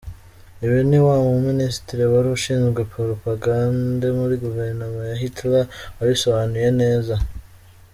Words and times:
Ibi 0.65 0.79
ni 0.89 0.99
wa 1.05 1.15
muministre 1.29 2.01
wari 2.11 2.29
ushinzwe 2.37 2.81
propagande 2.93 4.07
muri 4.19 4.33
Guverinoma 4.43 5.01
ya 5.09 5.15
Hitler 5.21 5.65
wabisobanuye 5.97 6.69
neza. 6.81 7.15